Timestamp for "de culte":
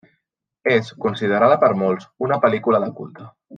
2.87-3.29